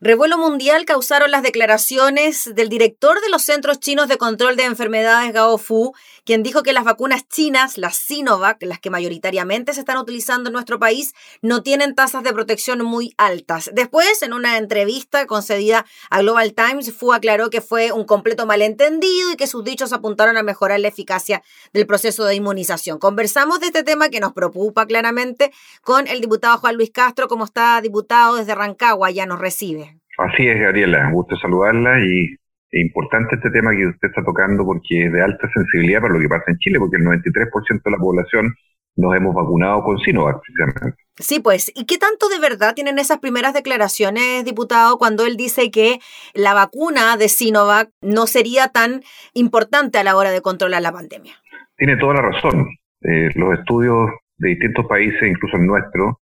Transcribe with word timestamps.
Revuelo 0.00 0.38
mundial 0.38 0.84
causaron 0.84 1.32
las 1.32 1.42
declaraciones 1.42 2.54
del 2.54 2.68
director 2.68 3.20
de 3.20 3.30
los 3.30 3.42
Centros 3.42 3.80
Chinos 3.80 4.06
de 4.06 4.16
Control 4.16 4.54
de 4.54 4.62
Enfermedades, 4.62 5.32
Gao 5.32 5.58
Fu, 5.58 5.92
quien 6.24 6.44
dijo 6.44 6.62
que 6.62 6.72
las 6.72 6.84
vacunas 6.84 7.26
chinas, 7.26 7.76
las 7.78 7.96
Sinovac, 7.96 8.62
las 8.62 8.78
que 8.78 8.90
mayoritariamente 8.90 9.74
se 9.74 9.80
están 9.80 9.98
utilizando 9.98 10.50
en 10.50 10.52
nuestro 10.52 10.78
país, 10.78 11.14
no 11.42 11.64
tienen 11.64 11.96
tasas 11.96 12.22
de 12.22 12.32
protección 12.32 12.84
muy 12.84 13.12
altas. 13.16 13.70
Después, 13.74 14.22
en 14.22 14.34
una 14.34 14.56
entrevista 14.56 15.26
concedida 15.26 15.84
a 16.10 16.20
Global 16.20 16.54
Times, 16.54 16.94
Fu 16.94 17.12
aclaró 17.12 17.50
que 17.50 17.60
fue 17.60 17.90
un 17.90 18.04
completo 18.04 18.46
malentendido 18.46 19.32
y 19.32 19.36
que 19.36 19.48
sus 19.48 19.64
dichos 19.64 19.92
apuntaron 19.92 20.36
a 20.36 20.44
mejorar 20.44 20.78
la 20.78 20.86
eficacia 20.86 21.42
del 21.72 21.88
proceso 21.88 22.24
de 22.24 22.36
inmunización. 22.36 23.00
Conversamos 23.00 23.58
de 23.58 23.66
este 23.66 23.82
tema 23.82 24.10
que 24.10 24.20
nos 24.20 24.32
preocupa 24.32 24.86
claramente 24.86 25.50
con 25.82 26.06
el 26.06 26.20
diputado 26.20 26.56
Juan 26.58 26.76
Luis 26.76 26.90
Castro, 26.92 27.26
como 27.26 27.46
está 27.46 27.80
diputado 27.80 28.36
desde 28.36 28.54
Rancagua, 28.54 29.10
ya 29.10 29.26
nos 29.26 29.40
recibe. 29.40 29.87
Así 30.18 30.48
es, 30.48 30.60
Gabriela, 30.60 31.06
un 31.06 31.14
gusto 31.14 31.36
saludarla 31.36 32.00
y 32.00 32.34
es 32.70 32.84
importante 32.84 33.36
este 33.36 33.50
tema 33.50 33.70
que 33.70 33.86
usted 33.86 34.08
está 34.08 34.22
tocando 34.24 34.64
porque 34.64 35.06
es 35.06 35.12
de 35.12 35.22
alta 35.22 35.48
sensibilidad 35.54 36.00
para 36.00 36.14
lo 36.14 36.20
que 36.20 36.28
pasa 36.28 36.44
en 36.48 36.58
Chile, 36.58 36.78
porque 36.78 36.96
el 36.96 37.04
93% 37.04 37.82
de 37.84 37.90
la 37.90 37.98
población 37.98 38.54
nos 38.96 39.14
hemos 39.14 39.32
vacunado 39.32 39.82
con 39.84 39.98
Sinovac, 39.98 40.40
precisamente. 40.40 41.00
Sí, 41.16 41.38
pues, 41.38 41.70
¿y 41.74 41.86
qué 41.86 41.98
tanto 41.98 42.28
de 42.28 42.40
verdad 42.40 42.74
tienen 42.74 42.98
esas 42.98 43.18
primeras 43.18 43.54
declaraciones, 43.54 44.44
diputado, 44.44 44.98
cuando 44.98 45.24
él 45.24 45.36
dice 45.36 45.70
que 45.70 46.00
la 46.34 46.52
vacuna 46.52 47.16
de 47.16 47.28
Sinovac 47.28 47.90
no 48.02 48.26
sería 48.26 48.68
tan 48.68 49.02
importante 49.34 49.98
a 49.98 50.04
la 50.04 50.16
hora 50.16 50.32
de 50.32 50.42
controlar 50.42 50.82
la 50.82 50.92
pandemia? 50.92 51.34
Tiene 51.76 51.96
toda 51.96 52.14
la 52.14 52.22
razón. 52.22 52.66
Eh, 53.02 53.30
los 53.36 53.56
estudios 53.56 54.10
de 54.38 54.48
distintos 54.48 54.84
países, 54.86 55.22
incluso 55.22 55.56
el 55.56 55.66
nuestro, 55.66 56.18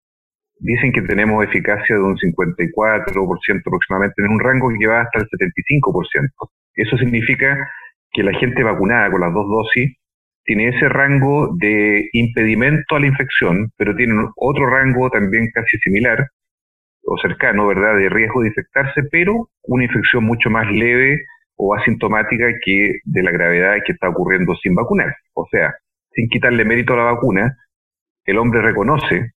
dicen 0.59 0.91
que 0.91 1.01
tenemos 1.01 1.43
eficacia 1.43 1.95
de 1.95 2.01
un 2.01 2.17
54% 2.17 3.59
aproximadamente, 3.59 4.21
en 4.21 4.31
un 4.31 4.39
rango 4.39 4.69
que 4.77 4.87
va 4.87 5.01
hasta 5.01 5.19
el 5.19 5.27
75%. 5.27 6.29
Eso 6.75 6.97
significa 6.97 7.69
que 8.11 8.23
la 8.23 8.33
gente 8.39 8.63
vacunada 8.63 9.11
con 9.11 9.21
las 9.21 9.33
dos 9.33 9.45
dosis 9.47 9.95
tiene 10.43 10.69
ese 10.69 10.87
rango 10.89 11.55
de 11.57 12.07
impedimento 12.13 12.95
a 12.95 12.99
la 12.99 13.07
infección, 13.07 13.71
pero 13.77 13.95
tiene 13.95 14.13
otro 14.35 14.67
rango 14.67 15.09
también 15.09 15.49
casi 15.53 15.77
similar 15.79 16.27
o 17.03 17.17
cercano, 17.17 17.67
¿verdad?, 17.67 17.97
de 17.97 18.09
riesgo 18.09 18.41
de 18.41 18.49
infectarse, 18.49 19.03
pero 19.11 19.49
una 19.63 19.85
infección 19.85 20.23
mucho 20.23 20.49
más 20.49 20.71
leve 20.71 21.21
o 21.55 21.75
asintomática 21.75 22.45
que 22.63 22.99
de 23.03 23.23
la 23.23 23.31
gravedad 23.31 23.75
que 23.85 23.93
está 23.93 24.09
ocurriendo 24.09 24.55
sin 24.55 24.75
vacunar. 24.75 25.15
O 25.33 25.47
sea, 25.49 25.73
sin 26.11 26.29
quitarle 26.29 26.65
mérito 26.65 26.93
a 26.93 26.97
la 26.97 27.03
vacuna, 27.03 27.57
el 28.25 28.37
hombre 28.37 28.61
reconoce 28.61 29.34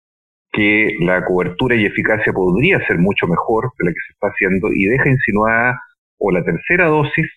que 0.56 0.96
la 1.02 1.26
cobertura 1.26 1.76
y 1.76 1.86
eficacia 1.86 2.32
podría 2.32 2.80
ser 2.88 2.98
mucho 2.98 3.28
mejor 3.28 3.72
de 3.78 3.86
la 3.86 3.92
que 3.92 4.00
se 4.08 4.14
está 4.14 4.28
haciendo 4.28 4.70
y 4.74 4.86
deja 4.86 5.10
insinuada 5.10 5.82
o 6.18 6.32
la 6.32 6.44
tercera 6.44 6.88
dosis 6.88 7.28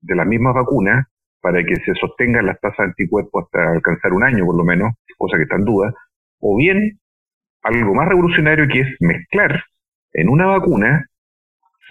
de 0.00 0.14
la 0.14 0.24
misma 0.24 0.52
vacuna 0.52 1.08
para 1.40 1.64
que 1.64 1.74
se 1.76 1.94
sostengan 1.94 2.46
las 2.46 2.60
tasas 2.60 2.78
de 2.78 2.84
anticuerpos 2.84 3.44
hasta 3.44 3.72
alcanzar 3.72 4.12
un 4.12 4.22
año 4.22 4.46
por 4.46 4.56
lo 4.56 4.64
menos, 4.64 4.92
cosa 5.16 5.36
que 5.36 5.42
está 5.42 5.56
en 5.56 5.64
duda, 5.64 5.92
o 6.40 6.56
bien 6.56 7.00
algo 7.62 7.94
más 7.94 8.08
revolucionario 8.08 8.68
que 8.68 8.80
es 8.80 8.88
mezclar 9.00 9.64
en 10.12 10.28
una 10.28 10.46
vacuna 10.46 11.04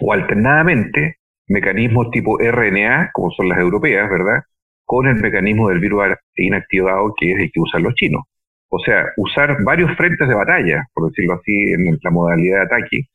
o 0.00 0.12
alternadamente 0.14 1.16
mecanismos 1.48 2.10
tipo 2.10 2.38
RNA, 2.38 3.10
como 3.12 3.30
son 3.32 3.50
las 3.50 3.58
europeas, 3.58 4.08
¿verdad? 4.08 4.42
Con 4.84 5.06
el 5.06 5.16
mecanismo 5.16 5.68
del 5.68 5.80
virus 5.80 6.16
inactivado 6.36 7.12
que 7.18 7.32
es 7.32 7.40
el 7.40 7.50
que 7.52 7.60
usan 7.60 7.82
los 7.82 7.94
chinos. 7.94 8.22
O 8.70 8.78
sea, 8.78 9.06
usar 9.16 9.62
varios 9.64 9.96
frentes 9.96 10.28
de 10.28 10.34
batalla, 10.34 10.86
por 10.92 11.08
decirlo 11.08 11.34
así, 11.34 11.72
en 11.72 11.98
la 12.02 12.10
modalidad 12.10 12.58
de 12.58 12.64
ataque, 12.64 13.08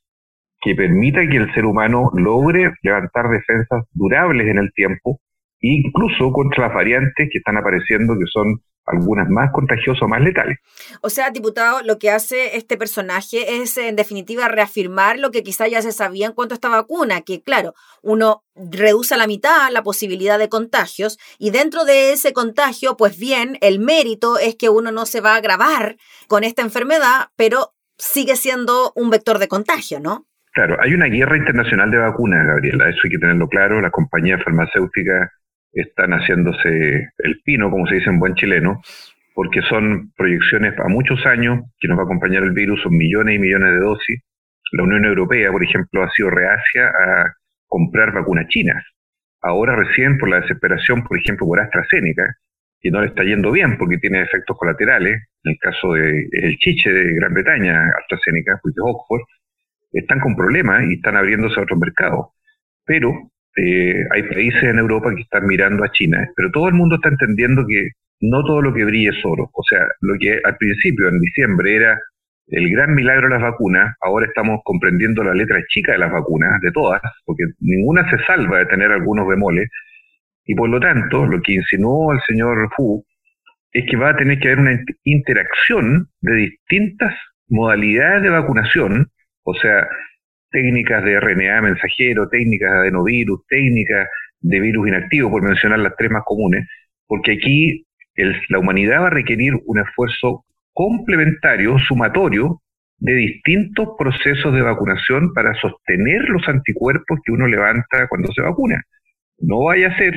que 0.62 0.76
permita 0.76 1.28
que 1.28 1.38
el 1.38 1.54
ser 1.54 1.66
humano 1.66 2.10
logre 2.14 2.74
levantar 2.82 3.30
defensas 3.30 3.86
durables 3.92 4.48
en 4.48 4.58
el 4.58 4.72
tiempo, 4.74 5.20
incluso 5.64 6.32
contra 6.32 6.68
las 6.68 6.76
variantes 6.76 7.30
que 7.32 7.38
están 7.38 7.58
apareciendo, 7.58 8.14
que 8.20 8.26
son 8.32 8.62
algunas 8.86 9.30
más 9.30 9.50
contagiosas 9.54 10.04
o 10.04 10.08
más 10.10 10.20
letales. 10.20 10.60
O 11.02 11.10
sea, 11.10 11.30
diputado, 11.30 11.82
lo 11.84 11.98
que 12.00 12.12
hace 12.12 12.58
este 12.58 12.76
personaje 12.76 13.62
es 13.62 13.78
en 13.78 13.96
definitiva 13.96 14.50
reafirmar 14.50 15.20
lo 15.20 15.32
que 15.32 15.42
quizá 15.42 15.70
ya 15.70 15.82
se 15.82 15.94
sabía 15.94 16.28
en 16.28 16.34
cuanto 16.34 16.54
a 16.54 16.58
esta 16.58 16.68
vacuna, 16.68 17.22
que 17.22 17.42
claro, 17.42 17.74
uno 18.02 18.44
reduce 18.56 19.14
a 19.14 19.18
la 19.18 19.26
mitad 19.26 19.72
la 19.72 19.84
posibilidad 19.84 20.38
de 20.38 20.50
contagios 20.50 21.18
y 21.40 21.52
dentro 21.52 21.86
de 21.86 22.12
ese 22.12 22.34
contagio, 22.34 22.98
pues 22.98 23.18
bien, 23.18 23.58
el 23.62 23.80
mérito 23.80 24.38
es 24.38 24.56
que 24.56 24.68
uno 24.68 24.92
no 24.92 25.06
se 25.06 25.22
va 25.22 25.36
a 25.36 25.38
agravar 25.38 25.96
con 26.28 26.44
esta 26.44 26.62
enfermedad, 26.62 27.30
pero 27.38 27.74
sigue 27.98 28.36
siendo 28.36 28.92
un 28.96 29.10
vector 29.10 29.40
de 29.40 29.48
contagio, 29.48 30.02
¿no? 30.02 30.26
Claro, 30.52 30.76
hay 30.82 30.94
una 30.94 31.08
guerra 31.08 31.38
internacional 31.38 31.90
de 31.90 31.98
vacunas, 31.98 32.46
Gabriela, 32.46 32.90
eso 32.90 33.00
hay 33.06 33.12
que 33.12 33.18
tenerlo 33.18 33.48
claro, 33.48 33.82
las 33.82 33.92
compañías 33.92 34.44
farmacéuticas 34.44 35.32
están 35.74 36.12
haciéndose 36.12 37.10
el 37.18 37.42
pino, 37.44 37.70
como 37.70 37.88
se 37.88 37.96
dice 37.96 38.10
en 38.10 38.20
buen 38.20 38.36
chileno, 38.36 38.82
porque 39.34 39.62
son 39.64 40.12
proyecciones 40.16 40.78
a 40.80 40.88
muchos 40.88 41.26
años 41.26 41.62
que 41.80 41.88
nos 41.88 41.98
va 41.98 42.04
a 42.04 42.06
acompañar 42.06 42.44
el 42.44 42.52
virus, 42.52 42.82
son 42.82 42.96
millones 42.96 43.36
y 43.36 43.40
millones 43.40 43.72
de 43.72 43.80
dosis. 43.80 44.22
La 44.72 44.84
Unión 44.84 45.06
Europea, 45.06 45.52
por 45.52 45.64
ejemplo, 45.64 46.04
ha 46.04 46.10
sido 46.12 46.30
reacia 46.30 46.88
a 46.88 47.34
comprar 47.68 48.14
vacunas 48.14 48.48
chinas. 48.48 48.84
Ahora 49.42 49.76
recién 49.76 50.18
por 50.18 50.30
la 50.30 50.42
desesperación, 50.42 51.04
por 51.04 51.18
ejemplo, 51.18 51.48
por 51.48 51.60
AstraZeneca, 51.60 52.24
que 52.80 52.92
no 52.92 53.02
le 53.02 53.08
está 53.08 53.24
yendo 53.24 53.52
bien 53.52 53.78
porque 53.78 53.98
tiene 53.98 54.22
efectos 54.22 54.58
colaterales, 54.58 55.14
en 55.44 55.52
el 55.52 55.58
caso 55.60 55.94
del 55.94 56.28
el 56.32 56.58
chiche 56.58 56.92
de 56.92 57.16
Gran 57.16 57.34
Bretaña, 57.34 57.88
AstraZeneca, 58.02 58.60
pues 58.62 58.76
de 58.76 58.82
Oxford, 58.84 59.22
están 59.92 60.20
con 60.20 60.36
problemas 60.36 60.84
y 60.90 60.96
están 60.96 61.18
abriéndose 61.18 61.60
a 61.60 61.64
otros 61.64 61.80
mercados. 61.80 62.28
Pero 62.86 63.32
eh, 63.56 64.04
hay 64.12 64.24
países 64.24 64.64
en 64.64 64.80
Europa 64.80 65.14
que 65.16 65.22
están 65.22 65.46
mirando 65.46 65.84
a 65.84 65.92
China, 65.92 66.28
pero 66.36 66.52
todo 66.52 66.68
el 66.68 66.74
mundo 66.74 66.96
está 66.96 67.10
entendiendo 67.10 67.66
que 67.68 67.90
no 68.22 68.44
todo 68.44 68.62
lo 68.62 68.74
que 68.74 68.86
brille 68.86 69.10
es 69.10 69.26
oro. 69.26 69.50
O 69.54 69.64
sea, 69.64 69.86
lo 70.02 70.16
que 70.20 70.40
al 70.44 70.58
principio, 70.58 71.10
en 71.10 71.20
diciembre, 71.20 71.76
era 71.76 72.00
el 72.48 72.70
gran 72.72 72.94
milagro 72.94 73.28
de 73.28 73.34
las 73.36 73.42
vacunas, 73.42 73.96
ahora 74.02 74.28
estamos 74.28 74.60
comprendiendo 74.64 75.24
la 75.24 75.34
letra 75.34 75.62
chica 75.70 75.94
de 75.94 76.00
las 76.00 76.12
vacunas, 76.12 76.62
de 76.62 76.72
todas, 76.72 77.02
porque 77.26 77.44
ninguna 77.60 78.10
se 78.10 78.24
salva 78.26 78.60
de 78.60 78.66
tener 78.66 78.92
algunos 78.92 79.28
bemoles, 79.28 79.70
y 80.46 80.56
por 80.56 80.70
lo 80.70 80.80
tanto, 80.80 81.26
lo 81.26 81.42
que 81.42 81.54
insinuó 81.54 82.14
el 82.14 82.20
señor 82.28 82.70
Fu 82.76 83.06
es 83.72 83.86
que 83.90 83.98
va 83.98 84.10
a 84.10 84.18
tener 84.18 84.40
que 84.40 84.50
haber 84.50 84.60
una 84.60 84.80
interacción 85.04 86.10
de 86.22 86.34
distintas 86.36 87.16
modalidades 87.48 88.24
de 88.24 88.30
vacunación, 88.30 89.08
o 89.44 89.54
sea, 89.56 89.88
técnicas 90.54 91.04
de 91.04 91.20
RNA 91.20 91.62
mensajero, 91.62 92.30
técnicas 92.30 92.72
de 92.72 92.78
adenovirus, 92.78 93.42
técnicas 93.50 94.08
de 94.40 94.60
virus 94.60 94.88
inactivo, 94.88 95.32
por 95.32 95.42
mencionar 95.42 95.80
las 95.80 95.96
tres 95.98 96.12
más 96.12 96.24
comunes, 96.24 96.70
porque 97.08 97.34
aquí 97.34 97.86
la 98.50 98.60
humanidad 98.60 99.02
va 99.02 99.08
a 99.08 99.10
requerir 99.10 99.54
un 99.66 99.80
esfuerzo 99.80 100.46
complementario, 100.72 101.78
sumatorio, 101.80 102.62
de 103.00 103.16
distintos 103.16 103.90
procesos 103.98 104.54
de 104.54 104.62
vacunación 104.62 105.34
para 105.34 105.54
sostener 105.56 106.22
los 106.30 106.48
anticuerpos 106.48 107.20
que 107.26 107.34
uno 107.34 107.48
levanta 107.48 108.08
cuando 108.08 108.32
se 108.32 108.42
vacuna. 108.42 108.82
No 109.40 109.64
vaya 109.66 109.90
a 109.90 109.98
ser 109.98 110.14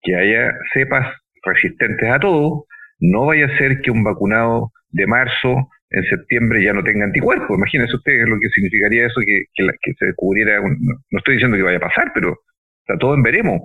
que 0.00 0.14
haya 0.14 0.54
cepas 0.72 1.14
resistentes 1.42 2.08
a 2.08 2.18
todo, 2.20 2.64
no 3.00 3.26
vaya 3.26 3.46
a 3.46 3.58
ser 3.58 3.80
que 3.82 3.90
un 3.90 4.04
vacunado 4.04 4.70
de 4.90 5.06
marzo 5.06 5.68
en 5.90 6.02
septiembre 6.04 6.62
ya 6.62 6.72
no 6.72 6.82
tenga 6.82 7.04
anticuerpos. 7.04 7.56
Imagínense 7.56 7.96
ustedes 7.96 8.28
lo 8.28 8.38
que 8.38 8.48
significaría 8.50 9.06
eso, 9.06 9.20
que, 9.24 9.44
que, 9.54 9.92
se 9.98 10.06
descubriera, 10.06 10.60
no, 10.60 11.18
estoy 11.18 11.34
diciendo 11.34 11.56
que 11.56 11.62
vaya 11.62 11.78
a 11.78 11.88
pasar, 11.88 12.12
pero 12.14 12.36
está 12.80 12.98
todo 12.98 13.14
en 13.14 13.22
veremos. 13.22 13.60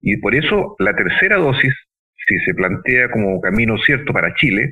Y 0.00 0.16
por 0.18 0.34
eso 0.34 0.76
la 0.78 0.94
tercera 0.94 1.36
dosis, 1.36 1.74
si 2.26 2.38
se 2.44 2.54
plantea 2.54 3.10
como 3.10 3.40
camino 3.40 3.76
cierto 3.78 4.12
para 4.12 4.34
Chile, 4.34 4.70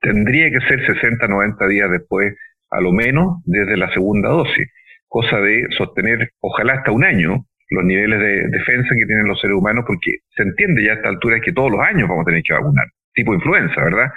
tendría 0.00 0.50
que 0.50 0.60
ser 0.66 0.84
60, 0.84 1.26
90 1.28 1.66
días 1.68 1.90
después, 1.90 2.34
a 2.70 2.80
lo 2.80 2.92
menos 2.92 3.42
desde 3.44 3.76
la 3.76 3.92
segunda 3.92 4.30
dosis, 4.30 4.66
cosa 5.08 5.40
de 5.40 5.66
sostener, 5.76 6.30
ojalá 6.40 6.74
hasta 6.74 6.90
un 6.90 7.04
año, 7.04 7.44
los 7.70 7.84
niveles 7.84 8.18
de 8.18 8.48
defensa 8.48 8.94
que 8.94 9.06
tienen 9.06 9.26
los 9.26 9.40
seres 9.40 9.56
humanos, 9.56 9.84
porque 9.86 10.18
se 10.34 10.42
entiende 10.42 10.84
ya 10.84 10.92
a 10.92 10.94
esta 10.96 11.08
altura 11.08 11.40
que 11.40 11.52
todos 11.52 11.70
los 11.70 11.80
años 11.80 12.08
vamos 12.08 12.22
a 12.22 12.26
tener 12.26 12.42
que 12.42 12.54
vacunar, 12.54 12.86
tipo 13.14 13.34
influenza, 13.34 13.82
¿verdad? 13.84 14.10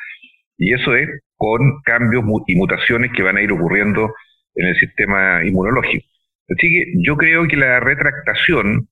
Y 0.58 0.74
eso 0.74 0.96
es 0.96 1.10
con 1.38 1.82
cambios 1.84 2.24
y 2.48 2.56
mutaciones 2.56 3.12
que 3.14 3.24
van 3.24 3.38
a 3.38 3.42
ir 3.42 3.52
ocurriendo 3.52 4.14
en 4.56 4.68
el 4.68 4.76
sistema 4.76 5.44
inmunológico. 5.44 6.06
Así 6.50 6.70
que 6.70 6.94
yo 7.06 7.18
creo 7.18 7.48
que 7.48 7.58
la 7.58 7.80
retractación 7.80 8.88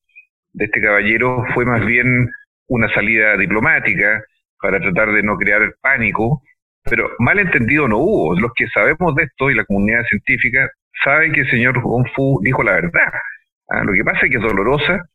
de 0.54 0.66
este 0.66 0.82
caballero 0.82 1.46
fue 1.54 1.66
más 1.66 1.86
bien 1.86 2.30
una 2.68 2.92
salida 2.94 3.38
diplomática 3.38 4.24
para 4.60 4.80
tratar 4.80 5.12
de 5.14 5.24
no 5.24 5.38
crear 5.38 5.76
pánico, 5.82 6.42
pero 6.84 7.10
mal 7.20 7.40
entendido 7.40 7.88
no 7.88 7.98
hubo. 7.98 8.40
Los 8.40 8.52
que 8.56 8.68
sabemos 8.68 9.16
de 9.16 9.24
esto 9.24 9.50
y 9.50 9.56
la 9.56 9.66
comunidad 9.66 10.04
científica 10.10 10.70
saben 11.04 11.32
que 11.34 11.42
el 11.42 11.50
señor 11.50 11.82
Gong 11.82 12.08
Fu 12.16 12.40
dijo 12.44 12.64
la 12.64 12.74
verdad. 12.74 13.12
Ah, 13.70 13.84
lo 13.84 13.94
que 13.94 14.04
pasa 14.04 14.26
es 14.26 14.32
que 14.32 14.38
es 14.38 14.44
dolorosa 14.44 15.06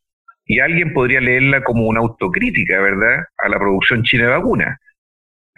y 0.45 0.59
alguien 0.59 0.93
podría 0.93 1.21
leerla 1.21 1.63
como 1.63 1.87
una 1.87 1.99
autocrítica, 1.99 2.79
¿verdad?, 2.81 3.25
a 3.37 3.49
la 3.49 3.59
producción 3.59 4.03
china 4.03 4.25
de 4.25 4.29
vacunas 4.31 4.79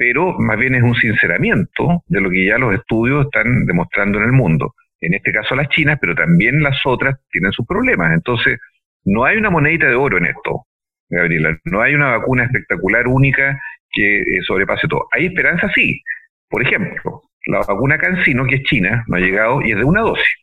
pero 0.02 0.34
más 0.40 0.58
bien 0.58 0.74
es 0.74 0.82
un 0.82 0.96
sinceramiento 0.96 2.02
de 2.08 2.22
lo 2.22 2.32
que 2.32 2.48
ya 2.48 2.58
los 2.58 2.74
estudios 2.74 3.28
están 3.28 3.68
demostrando 3.68 4.18
en 4.18 4.24
el 4.24 4.32
mundo. 4.32 4.74
en 5.00 5.14
este 5.14 5.32
caso 5.32 5.56
las 5.56 5.70
chinas, 5.70 6.00
pero 6.02 6.16
también 6.16 6.64
las 6.64 6.76
otras 6.86 7.20
tienen 7.30 7.52
sus 7.52 7.68
problemas. 7.68 8.12
Entonces, 8.12 8.58
no 9.06 9.26
hay 9.26 9.38
una 9.38 9.52
monedita 9.52 9.88
de 9.88 9.94
oro 9.94 10.18
en 10.18 10.26
esto, 10.26 10.66
Gabriela. 11.08 11.56
No 11.66 11.84
hay 11.84 11.94
una 11.94 12.18
vacuna 12.18 12.46
espectacular, 12.46 13.08
única, 13.08 13.60
que 13.92 14.22
eh, 14.22 14.42
sobrepase 14.42 14.88
todo. 14.88 15.08
Hay 15.12 15.28
esperanza, 15.28 15.70
sí. 15.76 16.02
Por 16.50 16.64
ejemplo, 16.64 17.22
la 17.46 17.60
vacuna 17.60 18.00
Cancino, 18.00 18.48
que 18.48 18.56
es 18.56 18.64
china, 18.64 19.04
no 19.06 19.18
ha 19.18 19.20
llegado 19.20 19.62
y 19.62 19.72
es 19.72 19.78
de 19.78 19.84
una 19.84 20.02
dosis. 20.02 20.36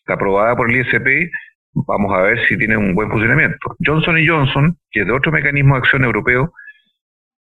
Está 0.00 0.14
aprobada 0.14 0.54
por 0.56 0.70
el 0.70 0.76
ISP, 0.76 1.30
vamos 1.72 2.14
a 2.14 2.20
ver 2.20 2.46
si 2.48 2.58
tiene 2.58 2.76
un 2.76 2.94
buen 2.94 3.10
funcionamiento. 3.10 3.76
Johnson 3.82 4.16
Johnson, 4.26 4.76
que 4.90 5.00
es 5.00 5.06
de 5.06 5.12
otro 5.12 5.32
mecanismo 5.32 5.74
de 5.74 5.78
acción 5.78 6.04
europeo, 6.04 6.52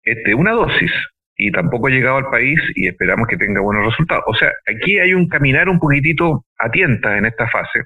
es 0.05 0.25
de 0.25 0.35
una 0.35 0.52
dosis 0.52 0.93
y 1.36 1.50
tampoco 1.50 1.88
ha 1.88 1.90
llegado 1.90 2.16
al 2.16 2.31
país 2.31 2.60
y 2.75 2.86
esperamos 2.86 3.26
que 3.28 3.36
tenga 3.36 3.60
buenos 3.60 3.86
resultados. 3.86 4.25
O 4.26 4.34
sea, 4.34 4.52
aquí 4.66 4.98
hay 4.98 5.14
un 5.14 5.28
caminar 5.28 5.69
un 5.69 5.78
poquitito 5.78 6.44
a 6.58 6.70
tientas 6.70 7.19
en 7.19 7.26
esta 7.26 7.48
fase, 7.48 7.84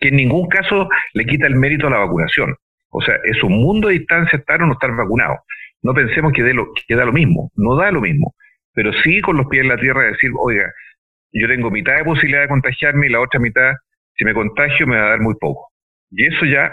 que 0.00 0.08
en 0.08 0.16
ningún 0.16 0.48
caso 0.48 0.88
le 1.14 1.24
quita 1.24 1.46
el 1.46 1.56
mérito 1.56 1.88
a 1.88 1.90
la 1.90 1.98
vacunación. 1.98 2.54
O 2.90 3.02
sea, 3.02 3.16
es 3.24 3.42
un 3.42 3.52
mundo 3.52 3.88
de 3.88 3.94
distancia 3.94 4.38
estar 4.38 4.62
o 4.62 4.66
no 4.66 4.74
estar 4.74 4.94
vacunado. 4.94 5.38
No 5.82 5.92
pensemos 5.92 6.32
que, 6.32 6.42
lo, 6.54 6.72
que 6.86 6.94
da 6.94 7.04
lo 7.04 7.12
mismo, 7.12 7.50
no 7.56 7.76
da 7.76 7.90
lo 7.90 8.00
mismo, 8.00 8.34
pero 8.72 8.92
sí 9.04 9.20
con 9.20 9.36
los 9.36 9.46
pies 9.46 9.62
en 9.62 9.68
la 9.68 9.76
tierra 9.76 10.04
decir, 10.04 10.30
oiga, 10.38 10.72
yo 11.32 11.48
tengo 11.48 11.70
mitad 11.70 11.96
de 11.96 12.04
posibilidad 12.04 12.42
de 12.42 12.48
contagiarme 12.48 13.06
y 13.06 13.10
la 13.10 13.20
otra 13.20 13.40
mitad, 13.40 13.72
si 14.14 14.24
me 14.24 14.32
contagio, 14.32 14.86
me 14.86 14.96
va 14.96 15.06
a 15.06 15.10
dar 15.10 15.20
muy 15.20 15.34
poco. 15.34 15.70
Y 16.10 16.26
eso 16.26 16.46
ya 16.46 16.72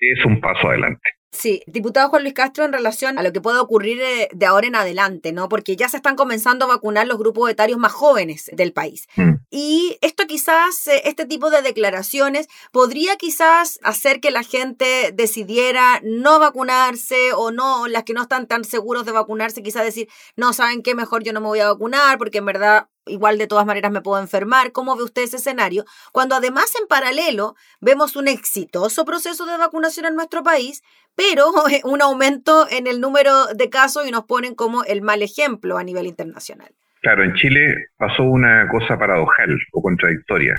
es 0.00 0.24
un 0.24 0.40
paso 0.40 0.68
adelante. 0.68 1.10
Sí, 1.32 1.62
diputado 1.66 2.10
Juan 2.10 2.24
Luis 2.24 2.34
Castro, 2.34 2.66
en 2.66 2.74
relación 2.74 3.18
a 3.18 3.22
lo 3.22 3.32
que 3.32 3.40
puede 3.40 3.58
ocurrir 3.58 3.98
eh, 4.02 4.28
de 4.32 4.44
ahora 4.44 4.66
en 4.66 4.76
adelante, 4.76 5.32
¿no? 5.32 5.48
Porque 5.48 5.76
ya 5.76 5.88
se 5.88 5.96
están 5.96 6.14
comenzando 6.14 6.66
a 6.66 6.68
vacunar 6.68 7.06
los 7.06 7.18
grupos 7.18 7.50
etarios 7.50 7.78
más 7.78 7.90
jóvenes 7.90 8.50
del 8.52 8.74
país. 8.74 9.08
Mm. 9.16 9.36
Y 9.50 9.96
esto 10.02 10.26
quizás, 10.26 10.86
eh, 10.88 11.02
este 11.06 11.24
tipo 11.24 11.48
de 11.48 11.62
declaraciones, 11.62 12.48
podría 12.70 13.16
quizás 13.16 13.80
hacer 13.82 14.20
que 14.20 14.30
la 14.30 14.42
gente 14.42 15.12
decidiera 15.14 16.00
no 16.04 16.38
vacunarse 16.38 17.32
o 17.34 17.50
no, 17.50 17.88
las 17.88 18.04
que 18.04 18.12
no 18.12 18.22
están 18.22 18.46
tan 18.46 18.64
seguros 18.64 19.06
de 19.06 19.12
vacunarse, 19.12 19.62
quizás 19.62 19.84
decir, 19.84 20.08
no, 20.36 20.52
¿saben 20.52 20.82
qué? 20.82 20.94
Mejor 20.94 21.22
yo 21.24 21.32
no 21.32 21.40
me 21.40 21.46
voy 21.46 21.60
a 21.60 21.72
vacunar 21.72 22.18
porque 22.18 22.38
en 22.38 22.46
verdad 22.46 22.88
igual 23.06 23.38
de 23.38 23.46
todas 23.46 23.66
maneras 23.66 23.90
me 23.92 24.00
puedo 24.00 24.20
enfermar. 24.20 24.72
¿Cómo 24.72 24.96
ve 24.96 25.04
usted 25.04 25.22
ese 25.22 25.36
escenario? 25.36 25.84
Cuando 26.12 26.34
además 26.34 26.72
en 26.80 26.86
paralelo 26.86 27.54
vemos 27.80 28.16
un 28.16 28.28
exitoso 28.28 29.04
proceso 29.04 29.46
de 29.46 29.58
vacunación 29.58 30.06
en 30.06 30.14
nuestro 30.14 30.42
país, 30.42 30.82
pero 31.16 31.46
un 31.84 32.02
aumento 32.02 32.66
en 32.70 32.86
el 32.86 33.00
número 33.00 33.46
de 33.54 33.70
casos 33.70 34.06
y 34.06 34.10
nos 34.10 34.24
ponen 34.24 34.54
como 34.54 34.84
el 34.84 35.02
mal 35.02 35.22
ejemplo 35.22 35.78
a 35.78 35.84
nivel 35.84 36.06
internacional. 36.06 36.70
Claro, 37.00 37.24
en 37.24 37.34
Chile 37.34 37.88
pasó 37.96 38.22
una 38.22 38.68
cosa 38.68 38.96
paradojal 38.96 39.58
o 39.72 39.82
contradictoria. 39.82 40.54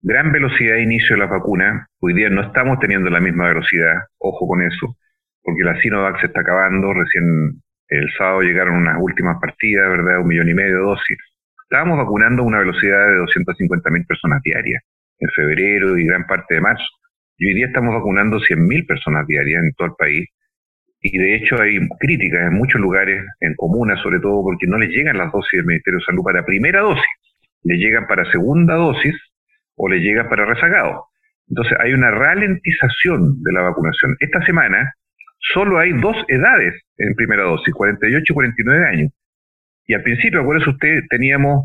Gran 0.00 0.32
velocidad 0.32 0.76
de 0.76 0.82
inicio 0.82 1.16
de 1.16 1.20
la 1.20 1.26
vacuna. 1.26 1.88
Hoy 2.00 2.14
día 2.14 2.30
no 2.30 2.40
estamos 2.40 2.78
teniendo 2.78 3.10
la 3.10 3.20
misma 3.20 3.48
velocidad, 3.48 3.94
ojo 4.18 4.46
con 4.46 4.62
eso, 4.62 4.96
porque 5.42 5.64
la 5.64 5.78
Sinovac 5.80 6.20
se 6.20 6.26
está 6.26 6.40
acabando. 6.40 6.94
Recién 6.94 7.60
el 7.88 8.12
sábado 8.16 8.40
llegaron 8.42 8.76
unas 8.76 8.96
últimas 8.98 9.38
partidas, 9.40 9.90
¿verdad? 9.90 10.20
Un 10.20 10.28
millón 10.28 10.48
y 10.48 10.54
medio 10.54 10.76
de 10.76 10.82
dosis 10.82 11.18
Estábamos 11.70 11.98
vacunando 11.98 12.42
a 12.42 12.46
una 12.46 12.60
velocidad 12.60 13.08
de 13.08 13.20
250.000 13.24 14.06
personas 14.06 14.40
diarias 14.42 14.82
en 15.18 15.28
febrero 15.36 15.98
y 15.98 16.06
gran 16.06 16.26
parte 16.26 16.54
de 16.54 16.62
marzo. 16.62 16.86
Y 17.36 17.48
hoy 17.48 17.54
día 17.56 17.66
estamos 17.66 17.94
vacunando 17.94 18.38
100.000 18.38 18.86
personas 18.86 19.26
diarias 19.26 19.62
en 19.62 19.72
todo 19.74 19.88
el 19.88 19.94
país. 19.98 20.26
Y 21.02 21.18
de 21.18 21.36
hecho 21.36 21.60
hay 21.60 21.78
críticas 22.00 22.50
en 22.50 22.54
muchos 22.54 22.80
lugares, 22.80 23.22
en 23.40 23.54
comunas 23.56 24.00
sobre 24.00 24.18
todo, 24.18 24.42
porque 24.44 24.66
no 24.66 24.78
les 24.78 24.88
llegan 24.88 25.18
las 25.18 25.30
dosis 25.30 25.58
del 25.58 25.66
Ministerio 25.66 25.98
de 25.98 26.06
Salud 26.06 26.24
para 26.24 26.46
primera 26.46 26.80
dosis. 26.80 27.04
Le 27.64 27.76
llegan 27.76 28.06
para 28.06 28.24
segunda 28.32 28.74
dosis 28.76 29.14
o 29.76 29.90
le 29.90 29.98
llegan 29.98 30.26
para 30.30 30.46
rezagado. 30.46 31.04
Entonces 31.50 31.76
hay 31.80 31.92
una 31.92 32.10
ralentización 32.10 33.42
de 33.42 33.52
la 33.52 33.60
vacunación. 33.60 34.16
Esta 34.20 34.40
semana 34.46 34.94
solo 35.52 35.78
hay 35.78 35.92
dos 35.92 36.16
edades 36.28 36.80
en 36.96 37.14
primera 37.14 37.42
dosis, 37.42 37.74
48 37.74 38.24
y 38.26 38.34
49 38.34 38.86
años. 38.88 39.12
Y 39.88 39.94
al 39.94 40.02
principio, 40.02 40.42
acuérdese 40.42 40.70
usted, 40.70 41.00
teníamos 41.08 41.64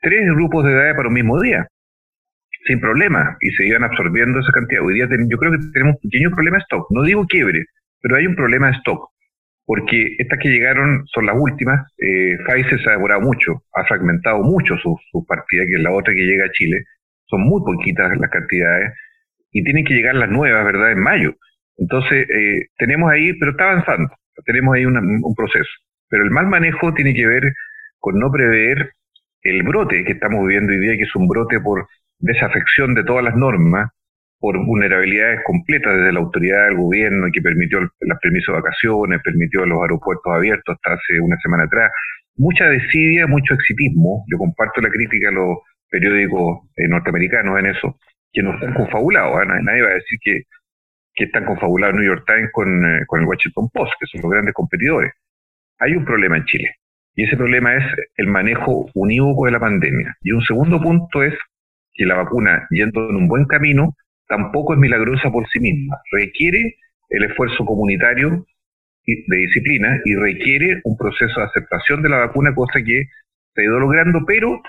tres 0.00 0.24
grupos 0.36 0.64
de 0.64 0.72
edad 0.72 0.94
para 0.94 1.08
un 1.08 1.14
mismo 1.14 1.40
día, 1.42 1.66
sin 2.64 2.80
problema, 2.80 3.36
y 3.40 3.50
se 3.50 3.66
iban 3.66 3.82
absorbiendo 3.82 4.38
esa 4.38 4.52
cantidad. 4.52 4.84
Hoy 4.84 4.94
día 4.94 5.08
yo 5.10 5.36
creo 5.36 5.50
que 5.50 5.58
tenemos 5.72 5.96
un 5.96 6.08
pequeño 6.08 6.30
problema 6.30 6.58
de 6.58 6.62
stock. 6.62 6.86
No 6.90 7.02
digo 7.02 7.26
quiebre, 7.26 7.66
pero 8.00 8.16
hay 8.16 8.26
un 8.28 8.36
problema 8.36 8.68
de 8.68 8.76
stock, 8.78 9.10
porque 9.66 10.14
estas 10.18 10.38
que 10.38 10.48
llegaron 10.48 11.04
son 11.06 11.26
las 11.26 11.34
últimas. 11.36 11.92
Eh, 11.98 12.38
Pfizer 12.46 12.80
se 12.80 12.88
ha 12.88 12.92
demorado 12.92 13.22
mucho, 13.22 13.64
ha 13.74 13.84
fragmentado 13.84 14.44
mucho 14.44 14.76
su, 14.76 14.96
su 15.10 15.26
partida, 15.26 15.64
que 15.66 15.74
es 15.74 15.82
la 15.82 15.90
otra 15.90 16.14
que 16.14 16.24
llega 16.24 16.46
a 16.46 16.52
Chile. 16.52 16.84
Son 17.26 17.40
muy 17.40 17.60
poquitas 17.64 18.16
las 18.16 18.30
cantidades, 18.30 18.92
y 19.50 19.64
tienen 19.64 19.84
que 19.84 19.94
llegar 19.94 20.14
las 20.14 20.30
nuevas, 20.30 20.64
¿verdad?, 20.64 20.92
en 20.92 21.00
mayo. 21.00 21.34
Entonces, 21.78 22.28
eh, 22.30 22.68
tenemos 22.78 23.10
ahí, 23.10 23.32
pero 23.40 23.50
está 23.50 23.72
avanzando, 23.72 24.14
tenemos 24.44 24.76
ahí 24.76 24.86
un 24.86 25.34
proceso. 25.34 25.70
Pero 26.08 26.24
el 26.24 26.30
mal 26.30 26.46
manejo 26.46 26.94
tiene 26.94 27.14
que 27.14 27.26
ver 27.26 27.42
con 27.98 28.18
no 28.18 28.30
prever 28.30 28.92
el 29.42 29.62
brote 29.62 30.04
que 30.04 30.12
estamos 30.12 30.46
viviendo 30.46 30.72
hoy 30.72 30.80
día, 30.80 30.96
que 30.96 31.04
es 31.04 31.16
un 31.16 31.28
brote 31.28 31.60
por 31.60 31.86
desafección 32.18 32.94
de 32.94 33.04
todas 33.04 33.24
las 33.24 33.36
normas, 33.36 33.90
por 34.38 34.64
vulnerabilidades 34.64 35.40
completas 35.44 35.96
desde 35.96 36.12
la 36.12 36.20
autoridad 36.20 36.66
del 36.66 36.76
gobierno 36.76 37.28
que 37.32 37.40
permitió 37.40 37.80
las 37.80 38.18
permisos 38.20 38.54
de 38.54 38.60
vacaciones, 38.60 39.22
permitió 39.22 39.64
los 39.66 39.80
aeropuertos 39.82 40.32
abiertos 40.32 40.76
hasta 40.76 40.94
hace 40.94 41.20
una 41.20 41.36
semana 41.38 41.64
atrás. 41.64 41.90
Mucha 42.36 42.68
desidia, 42.68 43.26
mucho 43.26 43.54
exitismo. 43.54 44.24
Yo 44.30 44.38
comparto 44.38 44.80
la 44.80 44.90
crítica 44.90 45.30
a 45.30 45.32
los 45.32 45.58
periódicos 45.90 46.68
eh, 46.76 46.86
norteamericanos 46.88 47.58
en 47.58 47.66
eso, 47.66 47.98
que 48.32 48.42
no 48.42 48.54
están 48.54 48.74
confabulados. 48.74 49.42
¿eh? 49.42 49.46
Nadie 49.62 49.82
va 49.82 49.90
a 49.90 49.94
decir 49.94 50.18
que, 50.22 50.42
que 51.14 51.24
están 51.24 51.46
confabulados 51.46 51.96
New 51.96 52.06
York 52.06 52.24
Times 52.26 52.50
con, 52.52 52.84
eh, 52.84 53.04
con 53.06 53.20
el 53.20 53.26
Washington 53.26 53.68
Post, 53.72 53.94
que 53.98 54.06
son 54.06 54.20
los 54.22 54.30
grandes 54.30 54.54
competidores 54.54 55.12
hay 55.78 55.92
un 55.92 56.04
problema 56.04 56.36
en 56.36 56.44
Chile. 56.44 56.76
Y 57.14 57.24
ese 57.24 57.36
problema 57.36 57.74
es 57.74 57.84
el 58.16 58.26
manejo 58.26 58.90
unívoco 58.94 59.46
de 59.46 59.52
la 59.52 59.60
pandemia. 59.60 60.16
Y 60.22 60.32
un 60.32 60.42
segundo 60.42 60.80
punto 60.80 61.22
es 61.22 61.34
que 61.94 62.04
la 62.04 62.16
vacuna, 62.16 62.66
yendo 62.70 63.08
en 63.08 63.16
un 63.16 63.28
buen 63.28 63.46
camino, 63.46 63.96
tampoco 64.28 64.74
es 64.74 64.78
milagrosa 64.78 65.30
por 65.30 65.48
sí 65.48 65.60
misma. 65.60 65.96
Requiere 66.12 66.76
el 67.08 67.24
esfuerzo 67.24 67.64
comunitario 67.64 68.44
de 69.06 69.36
disciplina 69.36 70.00
y 70.04 70.14
requiere 70.14 70.80
un 70.84 70.96
proceso 70.96 71.40
de 71.40 71.46
aceptación 71.46 72.02
de 72.02 72.08
la 72.08 72.18
vacuna, 72.18 72.54
cosa 72.54 72.82
que 72.84 73.04
se 73.54 73.60
ha 73.60 73.64
ido 73.64 73.78
logrando, 73.78 74.24
pero 74.26 74.60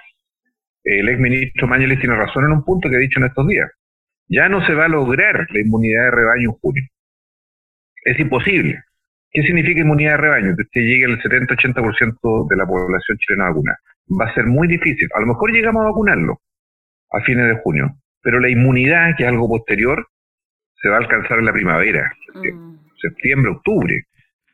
el 0.83 1.09
ex 1.09 1.19
ministro 1.19 1.67
Mañeles 1.67 1.99
tiene 1.99 2.15
razón 2.15 2.45
en 2.45 2.51
un 2.51 2.63
punto 2.63 2.89
que 2.89 2.95
ha 2.95 2.99
dicho 2.99 3.19
en 3.19 3.25
estos 3.25 3.47
días. 3.47 3.69
Ya 4.29 4.47
no 4.47 4.65
se 4.65 4.73
va 4.73 4.85
a 4.85 4.89
lograr 4.89 5.47
la 5.49 5.59
inmunidad 5.59 6.05
de 6.05 6.11
rebaño 6.11 6.49
en 6.49 6.55
junio. 6.61 6.83
Es 8.05 8.19
imposible. 8.19 8.83
¿Qué 9.31 9.41
significa 9.43 9.81
inmunidad 9.81 10.11
de 10.11 10.17
rebaño? 10.17 10.55
Que 10.55 10.63
usted 10.63 10.81
llegue 10.81 11.05
al 11.05 11.21
70-80% 11.21 12.47
de 12.49 12.55
la 12.55 12.65
población 12.65 13.17
chilena 13.17 13.49
vacunada. 13.49 13.77
Va 14.19 14.25
a 14.25 14.33
ser 14.33 14.45
muy 14.45 14.67
difícil. 14.67 15.07
A 15.13 15.19
lo 15.19 15.27
mejor 15.27 15.51
llegamos 15.51 15.83
a 15.83 15.89
vacunarlo 15.89 16.39
a 17.11 17.21
fines 17.21 17.47
de 17.47 17.61
junio, 17.61 17.95
pero 18.21 18.39
la 18.39 18.49
inmunidad, 18.49 19.15
que 19.17 19.23
es 19.23 19.29
algo 19.29 19.47
posterior, 19.47 20.05
se 20.81 20.89
va 20.89 20.95
a 20.95 20.99
alcanzar 20.99 21.39
en 21.39 21.45
la 21.45 21.53
primavera, 21.53 22.11
mm. 22.33 22.75
septiembre, 23.01 23.51
octubre. 23.51 24.03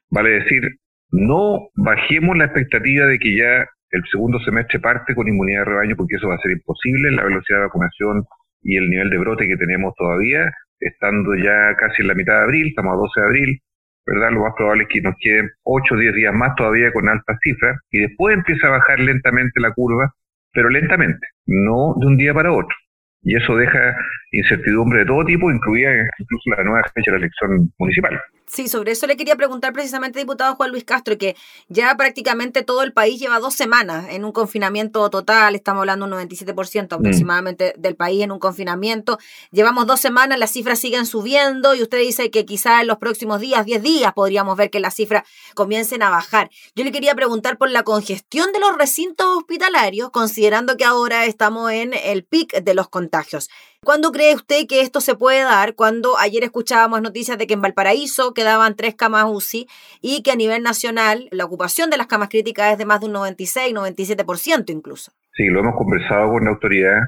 Vale 0.09 0.29
decir, 0.29 0.63
no 1.11 1.69
bajemos 1.75 2.37
la 2.37 2.45
expectativa 2.45 3.05
de 3.05 3.19
que 3.19 3.37
ya 3.37 3.67
el 3.91 4.03
segundo 4.11 4.39
semestre 4.39 4.79
parte 4.79 5.13
con 5.13 5.27
inmunidad 5.27 5.59
de 5.59 5.65
rebaño, 5.65 5.95
porque 5.95 6.15
eso 6.15 6.27
va 6.27 6.35
a 6.35 6.39
ser 6.39 6.51
imposible, 6.51 7.11
la 7.11 7.23
velocidad 7.23 7.59
de 7.59 7.65
vacunación 7.65 8.25
y 8.63 8.77
el 8.77 8.89
nivel 8.89 9.09
de 9.09 9.19
brote 9.19 9.47
que 9.47 9.57
tenemos 9.57 9.93
todavía, 9.95 10.51
estando 10.79 11.35
ya 11.35 11.75
casi 11.77 12.01
en 12.01 12.07
la 12.07 12.15
mitad 12.15 12.37
de 12.37 12.43
abril, 12.43 12.67
estamos 12.69 12.93
a 12.93 12.97
12 12.97 13.19
de 13.19 13.25
abril, 13.27 13.59
¿verdad? 14.05 14.31
Lo 14.31 14.41
más 14.41 14.53
probable 14.55 14.83
es 14.83 14.89
que 14.89 15.01
nos 15.01 15.15
queden 15.19 15.50
8 15.63 15.95
o 15.95 15.98
10 15.98 16.15
días 16.15 16.33
más 16.33 16.55
todavía 16.55 16.91
con 16.91 17.07
altas 17.07 17.38
cifras 17.41 17.79
y 17.91 18.00
después 18.00 18.36
empieza 18.36 18.67
a 18.67 18.72
bajar 18.72 19.00
lentamente 19.00 19.60
la 19.60 19.72
curva, 19.72 20.13
pero 20.51 20.69
lentamente, 20.69 21.25
no 21.45 21.95
de 22.00 22.07
un 22.07 22.17
día 22.17 22.33
para 22.33 22.51
otro. 22.51 22.75
Y 23.22 23.38
eso 23.38 23.55
deja 23.55 23.95
incertidumbre 24.31 25.00
de 25.00 25.05
todo 25.05 25.24
tipo, 25.24 25.50
incluida 25.50 25.89
incluso 26.17 26.50
la 26.57 26.63
nueva 26.63 26.81
fecha 26.93 27.12
de 27.12 27.19
la 27.19 27.25
elección 27.25 27.72
municipal. 27.79 28.19
Sí, 28.53 28.67
sobre 28.67 28.91
eso 28.91 29.07
le 29.07 29.17
quería 29.17 29.36
preguntar 29.36 29.74
precisamente, 29.74 30.19
diputado 30.19 30.53
Juan 30.53 30.69
Luis 30.69 30.83
Castro, 30.83 31.17
que 31.17 31.36
ya 31.69 31.98
prácticamente 31.98 32.62
todo 32.62 32.83
el 32.83 32.93
país 32.93 33.19
lleva 33.19 33.39
dos 33.39 33.55
semanas 33.55 34.05
en 34.12 34.24
un 34.25 34.31
confinamiento 34.31 35.10
total, 35.10 35.55
estamos 35.55 35.79
hablando 35.79 36.05
de 36.05 36.13
un 36.13 36.29
97% 36.29 36.88
mm. 36.88 36.93
aproximadamente 36.93 37.74
del 37.79 37.95
país 37.95 38.22
en 38.22 38.31
un 38.31 38.38
confinamiento. 38.38 39.17
Llevamos 39.50 39.88
dos 39.88 40.00
semanas, 40.00 40.38
las 40.38 40.51
cifras 40.51 40.77
siguen 40.77 41.07
subiendo 41.07 41.74
y 41.74 41.81
usted 41.81 41.98
dice 41.98 42.29
que 42.29 42.45
quizá 42.45 42.81
en 42.81 42.86
los 42.86 43.00
próximos 43.00 43.41
días, 43.41 43.65
10 43.65 43.81
días, 43.81 44.13
podríamos 44.13 44.55
ver 44.55 44.69
que 44.69 44.79
las 44.79 44.93
cifras 44.93 45.24
comiencen 45.55 46.03
a 46.03 46.12
bajar. 46.12 46.51
Yo 46.75 46.83
le 46.83 46.91
quería 46.91 47.15
preguntar 47.15 47.57
por 47.57 47.72
la 47.72 47.81
congestión 47.81 48.51
de 48.51 48.60
los 48.60 48.77
recintos 48.77 49.25
hospitalarios, 49.36 50.12
considerando 50.12 50.77
que 50.77 50.86
ahora 50.86 51.25
estamos 51.25 51.72
en 51.72 51.95
el 51.95 52.24
pic 52.24 52.53
de 52.53 52.75
los 52.75 52.88
contagios. 52.88 53.50
¿Cuándo 53.83 54.11
cree 54.11 54.35
usted 54.35 54.65
que 54.67 54.81
esto 54.81 55.01
se 55.01 55.15
puede 55.15 55.41
dar? 55.41 55.75
Cuando 55.75 56.17
ayer 56.17 56.43
escuchábamos 56.43 57.01
noticias 57.01 57.37
de 57.37 57.47
que 57.47 57.53
en 57.53 57.61
Valparaíso 57.61 58.33
quedaban 58.33 58.75
tres 58.75 58.95
camas 58.95 59.25
UCI 59.27 59.67
y 60.01 60.23
que 60.23 60.31
a 60.31 60.35
nivel 60.35 60.63
nacional 60.63 61.27
la 61.31 61.45
ocupación 61.45 61.89
de 61.89 61.97
las 61.97 62.07
camas 62.07 62.29
críticas 62.29 62.71
es 62.71 62.77
de 62.77 62.85
más 62.85 62.99
de 63.01 63.07
un 63.07 63.13
96, 63.13 63.73
97% 63.73 64.69
incluso. 64.69 65.11
Sí, 65.35 65.45
lo 65.45 65.59
hemos 65.59 65.75
conversado 65.75 66.29
con 66.31 66.45
la 66.45 66.51
autoridad 66.51 66.99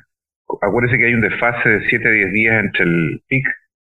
acuérdese 0.62 0.98
que 0.98 1.08
hay 1.08 1.14
un 1.14 1.22
desfase 1.22 1.70
de 1.70 1.88
7 1.90 2.08
a 2.08 2.12
10 2.12 2.34
días 2.34 2.64
entre 2.64 2.84
el 2.84 3.24
pic 3.28 3.46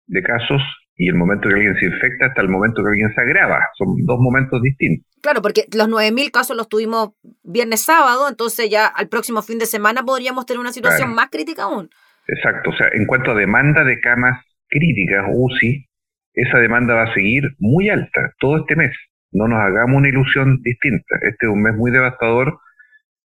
de 0.06 0.22
casos 0.22 0.62
y 0.96 1.08
el 1.08 1.14
momento 1.14 1.48
que 1.48 1.54
alguien 1.54 1.76
se 1.78 1.86
infecta 1.86 2.26
hasta 2.26 2.40
el 2.40 2.48
momento 2.48 2.82
que 2.82 2.88
alguien 2.88 3.12
se 3.14 3.20
agrava. 3.20 3.60
Son 3.76 3.88
dos 4.06 4.18
momentos 4.18 4.62
distintos. 4.62 5.06
Claro, 5.20 5.42
porque 5.42 5.66
los 5.72 5.88
9.000 5.88 6.30
casos 6.30 6.56
los 6.56 6.68
tuvimos 6.68 7.10
viernes 7.42 7.82
sábado, 7.82 8.28
entonces 8.28 8.70
ya 8.70 8.86
al 8.86 9.08
próximo 9.08 9.42
fin 9.42 9.58
de 9.58 9.66
semana 9.66 10.04
podríamos 10.04 10.46
tener 10.46 10.60
una 10.60 10.72
situación 10.72 11.14
más 11.14 11.28
crítica 11.30 11.64
aún. 11.64 11.90
Exacto, 12.28 12.70
o 12.70 12.76
sea, 12.76 12.88
en 12.92 13.06
cuanto 13.06 13.30
a 13.30 13.34
demanda 13.34 13.84
de 13.84 14.00
camas 14.00 14.44
críticas, 14.68 15.26
UCI, 15.32 15.86
esa 16.34 16.58
demanda 16.58 16.94
va 16.94 17.04
a 17.04 17.14
seguir 17.14 17.44
muy 17.58 17.88
alta 17.88 18.32
todo 18.38 18.58
este 18.58 18.76
mes. 18.76 18.94
No 19.32 19.48
nos 19.48 19.58
hagamos 19.60 19.96
una 19.96 20.08
ilusión 20.08 20.60
distinta. 20.62 21.16
Este 21.22 21.46
es 21.46 21.52
un 21.52 21.62
mes 21.62 21.74
muy 21.74 21.90
devastador 21.90 22.58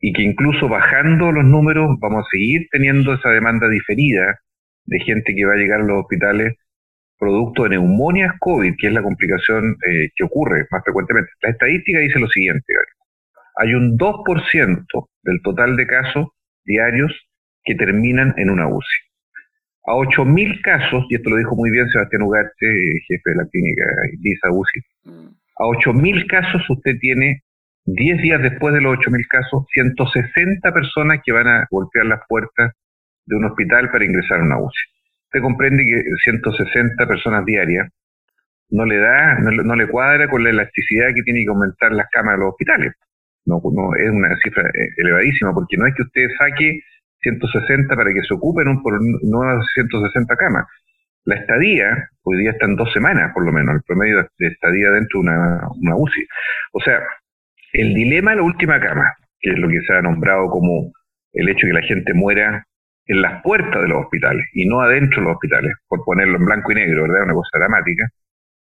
y 0.01 0.13
que 0.13 0.23
incluso 0.23 0.69
bajando 0.69 1.33
los 1.33 1.45
números 1.45 1.97
vamos 2.01 2.25
a 2.25 2.29
seguir 2.31 2.67
teniendo 2.71 3.15
esa 3.15 3.31
demanda 3.31 3.69
diferida 3.69 4.41
de 4.85 5.01
gente 5.01 5.35
que 5.35 5.45
va 5.45 5.55
a 5.55 5.57
llegar 5.57 5.81
a 5.81 5.85
los 5.85 6.03
hospitales 6.03 6.55
producto 7.19 7.65
de 7.65 7.71
neumonias 7.71 8.35
COVID, 8.41 8.75
que 8.79 8.89
es 8.89 8.93
la 8.93 9.03
complicación 9.03 9.77
eh, 9.89 10.11
que 10.15 10.25
ocurre 10.25 10.67
más 10.71 10.83
frecuentemente. 10.85 11.31
La 11.43 11.51
estadística 11.51 11.99
dice 11.99 12.19
lo 12.19 12.29
siguiente, 12.29 12.75
hay 13.57 13.75
un 13.75 13.97
2% 13.97 14.87
del 15.23 15.43
total 15.43 15.77
de 15.77 15.87
casos 15.87 16.29
diarios 16.65 17.26
que 17.67 17.75
terminan 17.75 18.33
en 18.39 18.51
una 18.51 18.69
UCI. 18.69 18.99
A 19.89 19.93
8.000 19.93 20.63
casos, 20.63 21.05
y 21.11 21.17
esto 21.17 21.31
lo 21.31 21.37
dijo 21.37 21.55
muy 21.55 21.71
bien 21.71 21.89
Sebastián 21.91 22.23
Ugarte, 22.23 22.67
jefe 23.07 23.31
de 23.31 23.37
la 23.37 23.47
clínica 23.51 23.85
ISA 24.23 24.51
UCI, 24.51 24.81
a 25.59 25.65
8.000 25.65 26.27
casos 26.27 26.63
usted 26.71 26.99
tiene 27.01 27.43
10 27.85 28.23
días 28.23 28.43
después 28.43 28.75
de 28.75 28.81
los 28.81 28.99
8.000 28.99 29.27
casos, 29.29 29.65
160 29.73 30.73
personas 30.73 31.21
que 31.25 31.33
van 31.33 31.47
a 31.47 31.67
golpear 31.71 32.07
las 32.07 32.21
puertas 32.29 32.73
de 33.27 33.37
un 33.37 33.45
hospital 33.45 33.91
para 33.91 34.05
ingresar 34.05 34.41
a 34.41 34.45
una 34.45 34.59
UCI. 34.59 34.81
Usted 35.27 35.41
comprende 35.43 35.85
que 35.85 36.03
160 36.25 37.07
personas 37.07 37.45
diarias 37.45 37.89
no 38.71 38.85
le 38.85 38.99
da, 38.99 39.39
no, 39.39 39.77
le 39.77 39.87
cuadra 39.87 40.29
con 40.29 40.43
la 40.43 40.51
elasticidad 40.51 41.15
que 41.15 41.23
tiene 41.23 41.45
que 41.45 41.51
aumentar 41.51 41.93
las 41.93 42.09
camas 42.11 42.35
de 42.35 42.41
los 42.41 42.51
hospitales. 42.51 42.93
No, 43.45 43.61
no, 43.63 43.95
es 43.95 44.11
una 44.11 44.37
cifra 44.43 44.69
eh, 44.69 44.89
elevadísima, 44.97 45.55
porque 45.55 45.77
no 45.77 45.87
es 45.87 45.95
que 45.95 46.03
usted 46.03 46.29
saque 46.39 46.81
160 47.27 47.97
para 47.97 48.13
que 48.13 48.23
se 48.23 48.35
ocupen 48.35 48.69
un, 48.69 48.83
por 48.83 48.99
nuevas 49.23 49.67
160 49.75 50.37
camas. 50.37 50.67
La 51.25 51.37
estadía, 51.37 52.09
hoy 52.23 52.39
día 52.39 52.53
está 52.53 52.67
en 52.67 52.77
dos 52.77 52.93
semanas 52.93 53.33
por 53.35 53.45
lo 53.45 53.53
menos, 53.53 53.75
el 53.75 53.83
promedio 53.83 54.29
de 54.39 54.47
estadía 54.47 54.91
dentro 54.91 55.21
de 55.21 55.29
una, 55.29 55.61
una 55.81 55.97
UCI. 55.97 56.27
O 56.73 56.81
sea, 56.81 57.01
el 57.73 57.95
dilema 57.95 58.31
de 58.31 58.37
la 58.37 58.43
última 58.43 58.81
cama, 58.81 59.13
que 59.41 59.51
es 59.51 59.59
lo 59.59 59.69
que 59.69 59.81
se 59.81 59.93
ha 59.93 60.03
nombrado 60.03 60.49
como 60.49 60.93
el 61.33 61.49
hecho 61.49 61.67
de 61.67 61.73
que 61.73 61.81
la 61.81 61.87
gente 61.87 62.15
muera 62.15 62.65
en 63.07 63.23
las 63.23 63.43
puertas 63.43 63.83
de 63.83 63.89
los 63.89 64.05
hospitales 64.05 64.47
y 64.55 64.67
no 64.67 64.81
adentro 64.81 65.21
de 65.21 65.29
los 65.29 65.35
hospitales, 65.35 65.73
por 65.89 66.05
ponerlo 66.05 66.37
en 66.39 66.45
blanco 66.45 66.73
y 66.73 66.77
negro, 66.77 67.03
¿verdad? 67.03 67.25
Una 67.25 67.35
cosa 67.35 67.59
dramática, 67.59 68.09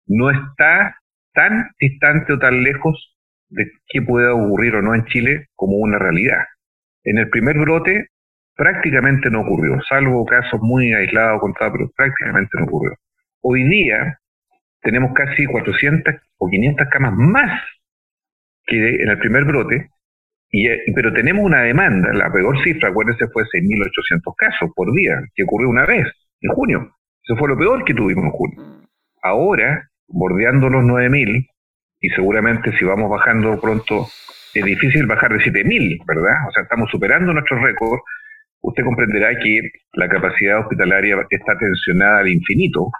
no 0.07 0.29
está 0.29 0.95
tan 1.33 1.69
distante 1.79 2.33
o 2.33 2.39
tan 2.39 2.63
lejos 2.63 3.15
de 3.49 3.71
qué 3.87 4.01
pueda 4.01 4.33
ocurrir 4.33 4.75
o 4.75 4.81
no 4.81 4.95
en 4.95 5.05
Chile 5.05 5.47
como 5.55 5.77
una 5.77 5.97
realidad. 5.97 6.43
En 7.03 7.17
el 7.17 7.29
primer 7.29 7.57
brote 7.57 8.09
prácticamente 8.59 9.29
no 9.31 9.39
ocurrió, 9.39 9.81
salvo 9.87 10.25
casos 10.25 10.59
muy 10.61 10.93
aislados, 10.93 11.39
contados, 11.39 11.77
pero 11.77 11.91
prácticamente 11.95 12.57
no 12.59 12.65
ocurrió. 12.65 12.93
Hoy 13.41 13.63
día 13.63 14.19
tenemos 14.81 15.13
casi 15.13 15.45
400 15.45 16.15
o 16.37 16.49
500 16.49 16.87
camas 16.89 17.13
más 17.15 17.61
que 18.65 18.75
en 18.75 19.07
el 19.07 19.17
primer 19.17 19.45
brote, 19.45 19.89
y, 20.51 20.67
pero 20.93 21.13
tenemos 21.13 21.45
una 21.45 21.61
demanda, 21.61 22.11
la 22.11 22.29
peor 22.33 22.61
cifra, 22.61 22.89
acuérdense, 22.89 23.27
fue 23.29 23.43
6.800 23.43 24.33
casos 24.35 24.69
por 24.75 24.93
día, 24.93 25.21
que 25.35 25.43
ocurrió 25.43 25.69
una 25.69 25.85
vez, 25.85 26.05
en 26.41 26.51
junio. 26.51 26.91
Eso 27.23 27.37
fue 27.37 27.47
lo 27.47 27.57
peor 27.57 27.85
que 27.85 27.93
tuvimos 27.93 28.25
en 28.25 28.31
junio. 28.31 28.61
Ahora, 29.23 29.87
bordeando 30.09 30.69
los 30.69 30.83
9.000, 30.83 31.47
y 32.01 32.09
seguramente 32.09 32.77
si 32.77 32.83
vamos 32.83 33.09
bajando 33.09 33.57
pronto, 33.61 34.07
es 34.53 34.65
difícil 34.65 35.05
bajar 35.05 35.31
de 35.31 35.39
7.000, 35.39 36.03
¿verdad? 36.05 36.35
O 36.49 36.51
sea, 36.51 36.63
estamos 36.63 36.89
superando 36.91 37.31
nuestros 37.31 37.61
récords. 37.61 38.03
Usted 38.61 38.83
comprenderá 38.83 39.37
que 39.39 39.61
la 39.93 40.09
capacidad 40.09 40.59
hospitalaria 40.59 41.17
está 41.29 41.57
tensionada 41.57 42.19
al 42.19 42.29
infinito, 42.29 42.91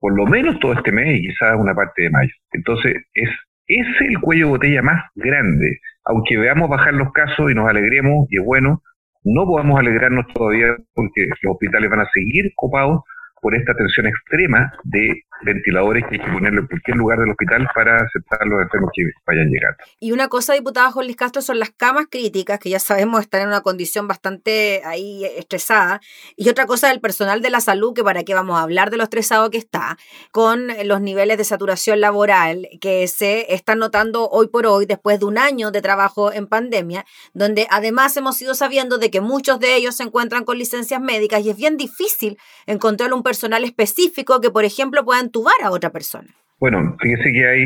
por 0.00 0.14
lo 0.16 0.26
menos 0.26 0.58
todo 0.60 0.72
este 0.72 0.92
mes 0.92 1.18
y 1.18 1.28
quizás 1.28 1.56
una 1.58 1.74
parte 1.74 2.02
de 2.02 2.10
mayo. 2.10 2.32
Entonces, 2.52 2.96
es 3.14 3.30
es 3.66 3.86
el 4.00 4.20
cuello 4.20 4.46
de 4.46 4.50
botella 4.50 4.82
más 4.82 5.04
grande. 5.14 5.80
Aunque 6.04 6.36
veamos 6.36 6.68
bajar 6.68 6.94
los 6.94 7.12
casos 7.12 7.50
y 7.50 7.54
nos 7.54 7.68
alegremos, 7.68 8.26
y 8.30 8.38
es 8.38 8.44
bueno, 8.44 8.82
no 9.24 9.46
podemos 9.46 9.78
alegrarnos 9.78 10.26
todavía 10.34 10.76
porque 10.94 11.26
los 11.42 11.54
hospitales 11.54 11.90
van 11.90 12.00
a 12.00 12.10
seguir 12.12 12.52
copados 12.56 13.02
por 13.44 13.54
esta 13.54 13.74
tensión 13.74 14.06
extrema 14.06 14.72
de 14.84 15.22
ventiladores 15.44 16.04
que 16.08 16.14
hay 16.14 16.20
que 16.24 16.32
ponerlo 16.32 16.62
en 16.62 16.66
cualquier 16.66 16.96
lugar 16.96 17.18
del 17.18 17.28
hospital 17.28 17.68
para 17.74 17.96
aceptar 17.96 18.40
los 18.46 18.62
enfermos 18.62 18.88
que 18.94 19.10
vayan 19.26 19.50
llegando. 19.50 19.76
Y 20.00 20.12
una 20.12 20.28
cosa, 20.28 20.54
diputada 20.54 20.90
Jorge 20.90 21.14
Castro, 21.14 21.42
son 21.42 21.58
las 21.58 21.68
camas 21.68 22.06
críticas, 22.10 22.58
que 22.58 22.70
ya 22.70 22.78
sabemos 22.78 23.20
están 23.20 23.42
en 23.42 23.48
una 23.48 23.60
condición 23.60 24.08
bastante 24.08 24.80
ahí 24.86 25.26
estresada. 25.36 26.00
Y 26.36 26.48
otra 26.48 26.64
cosa 26.64 26.88
del 26.88 27.02
personal 27.02 27.42
de 27.42 27.50
la 27.50 27.60
salud, 27.60 27.92
que 27.92 28.02
para 28.02 28.22
qué 28.22 28.32
vamos 28.32 28.58
a 28.58 28.62
hablar 28.62 28.90
de 28.90 28.96
lo 28.96 29.02
estresado 29.02 29.50
que 29.50 29.58
está, 29.58 29.98
con 30.32 30.68
los 30.84 31.02
niveles 31.02 31.36
de 31.36 31.44
saturación 31.44 32.00
laboral 32.00 32.66
que 32.80 33.06
se 33.08 33.52
están 33.52 33.78
notando 33.78 34.26
hoy 34.30 34.48
por 34.48 34.66
hoy, 34.66 34.86
después 34.86 35.20
de 35.20 35.26
un 35.26 35.36
año 35.36 35.70
de 35.70 35.82
trabajo 35.82 36.32
en 36.32 36.46
pandemia, 36.46 37.04
donde 37.34 37.66
además 37.68 38.16
hemos 38.16 38.40
ido 38.40 38.54
sabiendo 38.54 38.96
de 38.96 39.10
que 39.10 39.20
muchos 39.20 39.60
de 39.60 39.76
ellos 39.76 39.96
se 39.96 40.04
encuentran 40.04 40.44
con 40.44 40.56
licencias 40.56 41.02
médicas 41.02 41.44
y 41.44 41.50
es 41.50 41.56
bien 41.58 41.76
difícil 41.76 42.38
encontrar 42.64 43.12
un 43.12 43.22
personal 43.22 43.33
específico 43.64 44.40
que, 44.40 44.50
por 44.50 44.64
ejemplo, 44.64 45.04
pueda 45.04 45.20
entubar 45.20 45.56
a 45.62 45.70
otra 45.70 45.90
persona. 45.90 46.28
Bueno, 46.58 46.96
fíjese 47.00 47.32
que 47.32 47.46
hay 47.46 47.64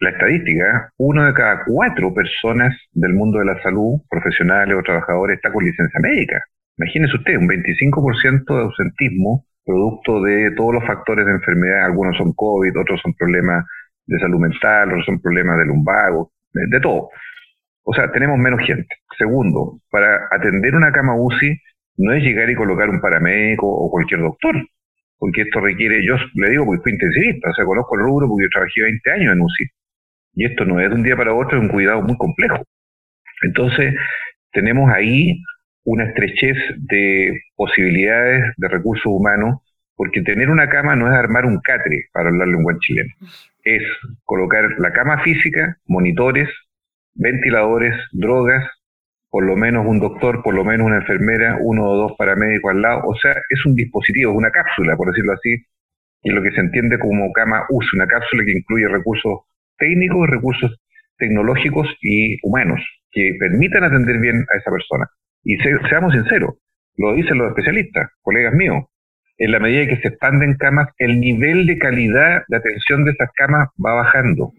la 0.00 0.10
estadística, 0.10 0.90
uno 0.98 1.24
de 1.24 1.34
cada 1.34 1.64
cuatro 1.64 2.12
personas 2.12 2.76
del 2.92 3.14
mundo 3.14 3.38
de 3.38 3.46
la 3.46 3.62
salud, 3.62 4.00
profesionales 4.10 4.76
o 4.78 4.82
trabajadores, 4.82 5.36
está 5.36 5.52
con 5.52 5.64
licencia 5.64 6.00
médica. 6.00 6.42
Imagínese 6.76 7.16
usted, 7.16 7.36
un 7.36 7.48
25% 7.48 8.44
de 8.44 8.62
ausentismo 8.62 9.46
producto 9.64 10.20
de 10.22 10.50
todos 10.56 10.74
los 10.74 10.86
factores 10.86 11.24
de 11.24 11.32
enfermedad, 11.32 11.86
algunos 11.86 12.16
son 12.18 12.32
COVID, 12.34 12.78
otros 12.78 13.00
son 13.00 13.14
problemas 13.14 13.64
de 14.06 14.18
salud 14.18 14.38
mental, 14.38 14.88
otros 14.88 15.06
son 15.06 15.20
problemas 15.20 15.58
de 15.58 15.66
lumbago, 15.66 16.32
de, 16.52 16.66
de 16.68 16.80
todo. 16.80 17.08
O 17.84 17.94
sea, 17.94 18.10
tenemos 18.12 18.38
menos 18.38 18.60
gente. 18.66 18.94
Segundo, 19.16 19.80
para 19.90 20.28
atender 20.30 20.74
una 20.74 20.92
cama 20.92 21.16
UCI 21.16 21.56
no 21.96 22.12
es 22.12 22.22
llegar 22.22 22.50
y 22.50 22.54
colocar 22.54 22.90
un 22.90 23.00
paramédico 23.00 23.66
o 23.68 23.90
cualquier 23.90 24.20
doctor 24.20 24.56
porque 25.18 25.42
esto 25.42 25.60
requiere, 25.60 26.04
yo 26.06 26.16
le 26.34 26.50
digo 26.50 26.64
porque 26.66 26.82
fui 26.82 26.92
intensivista, 26.92 27.50
o 27.50 27.54
sea, 27.54 27.64
conozco 27.64 27.96
el 27.96 28.02
rubro 28.02 28.28
porque 28.28 28.44
yo 28.44 28.50
trabajé 28.50 28.82
20 28.82 29.10
años 29.10 29.32
en 29.32 29.40
UCI, 29.40 29.64
y 30.34 30.44
esto 30.46 30.64
no 30.64 30.80
es 30.80 30.88
de 30.88 30.94
un 30.96 31.02
día 31.02 31.16
para 31.16 31.34
otro, 31.34 31.58
es 31.58 31.62
un 31.62 31.70
cuidado 31.70 32.02
muy 32.02 32.16
complejo. 32.16 32.62
Entonces, 33.42 33.94
tenemos 34.52 34.90
ahí 34.92 35.40
una 35.84 36.04
estrechez 36.04 36.56
de 36.78 37.40
posibilidades 37.56 38.52
de 38.56 38.68
recursos 38.68 39.06
humanos, 39.06 39.60
porque 39.96 40.22
tener 40.22 40.50
una 40.50 40.68
cama 40.68 40.96
no 40.96 41.06
es 41.06 41.14
armar 41.14 41.46
un 41.46 41.60
catre, 41.60 42.06
para 42.12 42.30
hablarle 42.30 42.56
en 42.56 42.64
buen 42.64 42.78
chileno, 42.80 43.12
es 43.62 43.82
colocar 44.24 44.64
la 44.78 44.92
cama 44.92 45.22
física, 45.22 45.76
monitores, 45.86 46.48
ventiladores, 47.14 47.94
drogas, 48.12 48.68
por 49.34 49.44
lo 49.44 49.56
menos 49.56 49.84
un 49.84 49.98
doctor, 49.98 50.44
por 50.44 50.54
lo 50.54 50.64
menos 50.64 50.86
una 50.86 50.98
enfermera, 50.98 51.58
uno 51.60 51.90
o 51.90 51.96
dos 51.96 52.12
paramédicos 52.16 52.70
al 52.70 52.82
lado. 52.82 53.02
O 53.04 53.16
sea, 53.16 53.32
es 53.32 53.66
un 53.66 53.74
dispositivo, 53.74 54.30
una 54.30 54.52
cápsula, 54.52 54.96
por 54.96 55.08
decirlo 55.08 55.32
así, 55.32 55.56
y 56.22 56.30
lo 56.30 56.40
que 56.40 56.52
se 56.52 56.60
entiende 56.60 57.00
como 57.00 57.32
cama 57.32 57.66
UCI, 57.68 57.96
una 57.96 58.06
cápsula 58.06 58.44
que 58.44 58.52
incluye 58.52 58.86
recursos 58.86 59.40
técnicos, 59.76 60.30
recursos 60.30 60.80
tecnológicos 61.18 61.88
y 62.00 62.38
humanos 62.46 62.80
que 63.10 63.32
permitan 63.40 63.82
atender 63.82 64.20
bien 64.20 64.36
a 64.54 64.56
esa 64.56 64.70
persona. 64.70 65.10
Y 65.42 65.56
seamos 65.90 66.12
sinceros, 66.12 66.54
lo 66.96 67.14
dicen 67.14 67.36
los 67.36 67.48
especialistas, 67.48 68.12
colegas 68.22 68.54
míos, 68.54 68.84
en 69.38 69.50
la 69.50 69.58
medida 69.58 69.88
que 69.88 70.00
se 70.00 70.10
expanden 70.10 70.54
camas, 70.54 70.90
el 70.98 71.18
nivel 71.18 71.66
de 71.66 71.76
calidad 71.78 72.44
de 72.46 72.56
atención 72.56 73.04
de 73.04 73.10
esas 73.10 73.30
camas 73.34 73.68
va 73.84 73.94
bajando. 73.94 74.52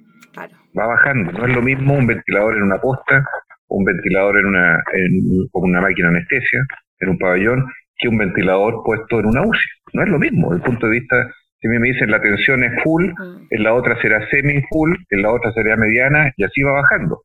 Va 0.77 0.85
bajando. 0.85 1.31
No 1.31 1.47
es 1.47 1.55
lo 1.55 1.61
mismo 1.61 1.93
un 1.93 2.07
ventilador 2.07 2.57
en 2.57 2.63
una 2.63 2.81
posta 2.81 3.25
un 3.67 3.83
ventilador 3.83 4.39
en 4.39 4.45
una, 4.45 4.83
en, 4.93 5.47
una 5.53 5.81
máquina 5.81 6.09
anestesia, 6.09 6.59
en 6.99 7.09
un 7.09 7.17
pabellón, 7.17 7.65
que 7.97 8.07
un 8.07 8.17
ventilador 8.17 8.83
puesto 8.85 9.19
en 9.19 9.27
una 9.27 9.41
UCI. 9.41 9.69
No 9.93 10.03
es 10.03 10.09
lo 10.09 10.19
mismo, 10.19 10.51
desde 10.51 10.63
el 10.63 10.69
punto 10.69 10.87
de 10.87 10.99
vista, 10.99 11.31
si 11.59 11.67
me 11.67 11.79
dicen 11.79 12.11
la 12.11 12.21
tensión 12.21 12.63
es 12.63 12.83
full, 12.83 13.09
en 13.49 13.63
la 13.63 13.73
otra 13.73 13.99
será 14.01 14.27
semi-full, 14.29 14.95
en 15.09 15.21
la 15.21 15.31
otra 15.31 15.51
será 15.53 15.75
mediana, 15.77 16.31
y 16.37 16.43
así 16.43 16.61
va 16.61 16.73
bajando. 16.73 17.21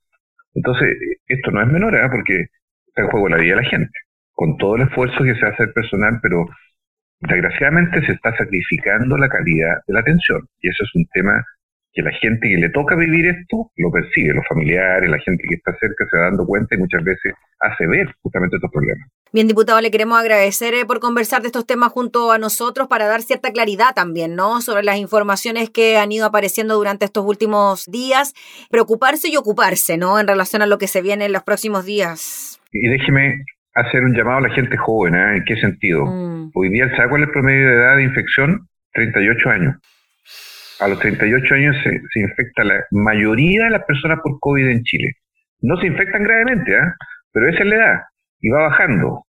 Entonces, 0.55 0.97
esto 1.27 1.51
no 1.51 1.63
es 1.63 1.69
menor, 1.69 1.95
¿eh? 1.95 2.09
porque 2.11 2.47
está 2.87 3.03
en 3.03 3.09
juego 3.09 3.29
la 3.29 3.39
vida 3.39 3.57
de 3.57 3.63
la 3.63 3.69
gente, 3.69 3.99
con 4.33 4.57
todo 4.57 4.77
el 4.77 4.83
esfuerzo 4.83 5.25
que 5.25 5.35
se 5.35 5.47
hace 5.47 5.65
el 5.65 5.73
personal, 5.73 6.19
pero 6.23 6.47
desgraciadamente 7.21 8.05
se 8.07 8.13
está 8.13 8.35
sacrificando 8.37 9.17
la 9.17 9.29
calidad 9.29 9.77
de 9.87 9.95
la 9.95 10.01
atención, 10.01 10.41
y 10.61 10.69
eso 10.69 10.85
es 10.85 10.95
un 10.95 11.07
tema 11.13 11.45
que 11.93 12.03
la 12.03 12.13
gente 12.13 12.49
que 12.49 12.57
le 12.57 12.71
toca 12.71 12.95
vivir 12.95 13.27
esto 13.27 13.71
lo 13.77 13.91
percibe, 13.91 14.35
los 14.35 14.47
familiares, 14.49 15.11
la 15.11 15.19
gente 15.19 15.43
que 15.49 15.57
está 15.57 15.77
cerca 15.79 16.05
se 16.09 16.17
va 16.17 16.25
dando 16.25 16.47
cuenta 16.47 16.75
y 16.75 16.79
muchas 16.79 17.03
veces 17.03 17.35
hace 17.59 17.87
ver 17.87 18.15
justamente 18.23 18.57
estos 18.57 18.71
problemas. 18.71 19.09
Bien, 19.33 19.49
diputado, 19.49 19.81
le 19.81 19.91
queremos 19.91 20.19
agradecer 20.19 20.75
eh, 20.75 20.85
por 20.87 21.01
conversar 21.01 21.43
de 21.43 21.49
estos 21.49 21.67
temas 21.67 21.93
junto 21.93 22.33
a 22.33 22.39
nosotros 22.39 22.89
para 22.89 23.07
dar 23.07 23.23
cierta 23.23 23.51
claridad 23.53 23.95
también, 23.95 24.37
¿no? 24.37 24.61
Sobre 24.61 24.83
las 24.83 24.99
informaciones 24.99 25.71
que 25.71 25.99
han 25.99 26.13
ido 26.13 26.27
apareciendo 26.27 26.77
durante 26.77 27.05
estos 27.05 27.25
últimos 27.25 27.87
días, 27.87 28.35
preocuparse 28.71 29.29
y 29.29 29.37
ocuparse, 29.37 29.97
¿no? 29.97 30.19
En 30.21 30.29
relación 30.29 30.63
a 30.63 30.67
lo 30.67 30.79
que 30.79 30.87
se 30.87 31.03
viene 31.03 31.27
en 31.27 31.33
los 31.33 31.43
próximos 31.43 31.85
días. 31.85 32.61
Y 32.73 32.89
déjeme 32.89 33.45
hacer 33.75 34.03
un 34.03 34.15
llamado 34.15 34.39
a 34.39 34.49
la 34.49 34.55
gente 34.55 34.77
joven, 34.77 35.15
¿eh? 35.15 35.37
¿En 35.39 35.45
qué 35.45 35.57
sentido? 35.57 36.07
Mm. 36.07 36.51
Hoy 36.55 36.71
día, 36.71 36.89
¿sabe 36.97 37.09
cuál 37.09 37.23
es 37.23 37.29
el 37.29 37.33
promedio 37.33 37.69
de 37.69 37.75
edad 37.75 37.97
de 37.97 38.05
infección? 38.05 38.69
38 38.93 39.51
años 39.51 39.77
a 40.81 40.89
los 40.89 40.99
38 40.99 41.55
años 41.55 41.77
se, 41.83 42.21
infecta 42.21 42.65
la 42.65 42.85
mayoría 42.91 43.65
de 43.65 43.71
las 43.71 43.85
personas 43.85 44.19
por 44.23 44.39
COVID 44.41 44.69
en 44.69 44.83
Chile. 44.83 45.13
No 45.61 45.77
se 45.77 45.87
infectan 45.87 46.25
gravemente, 46.25 46.77
¿ah? 46.77 46.95
pero 47.33 47.49
esa 47.49 47.63
es 47.63 47.67
la 47.67 47.77
edad 47.77 48.01
y 48.41 48.49
va 48.49 48.69
bajando. 48.69 49.25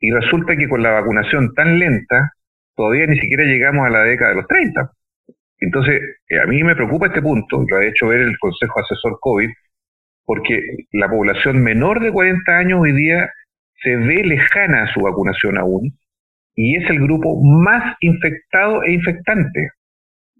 Y 0.00 0.10
resulta 0.10 0.56
que 0.56 0.68
con 0.68 0.82
la 0.82 0.90
vacunación 0.90 1.54
tan 1.54 1.78
lenta, 1.78 2.32
todavía 2.74 3.06
ni 3.06 3.18
siquiera 3.20 3.44
llegamos 3.44 3.86
a 3.86 3.90
la 3.90 4.02
década 4.02 4.30
de 4.30 4.36
los 4.36 4.48
30. 4.48 4.90
Entonces, 5.60 6.02
eh, 6.28 6.40
a 6.40 6.46
mí 6.46 6.62
me 6.64 6.74
preocupa 6.74 7.06
este 7.06 7.22
punto, 7.22 7.64
lo 7.68 7.76
ha 7.76 7.84
hecho 7.84 8.08
ver 8.08 8.20
el 8.20 8.38
Consejo 8.38 8.80
Asesor 8.80 9.18
COVID, 9.20 9.50
porque 10.24 10.60
la 10.92 11.08
población 11.08 11.62
menor 11.62 12.00
de 12.00 12.12
40 12.12 12.56
años 12.56 12.80
hoy 12.80 12.92
día 12.92 13.30
se 13.82 13.96
ve 13.96 14.24
lejana 14.24 14.84
a 14.84 14.92
su 14.92 15.00
vacunación 15.00 15.58
aún, 15.58 15.98
y 16.54 16.76
es 16.82 16.90
el 16.90 17.00
grupo 17.00 17.40
más 17.42 17.96
infectado 18.00 18.82
e 18.84 18.92
infectante. 18.92 19.70